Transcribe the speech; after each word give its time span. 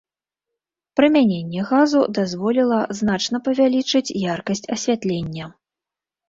Прымяненне 0.99 1.61
газу 1.71 2.01
дазволіла 2.19 2.79
значна 3.01 3.37
павялічыць 3.49 4.15
яркасць 4.33 4.65
асвятлення. 4.79 5.45